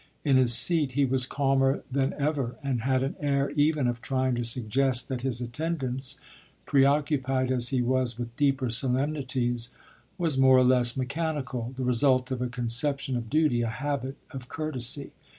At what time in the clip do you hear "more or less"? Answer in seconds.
10.39-10.97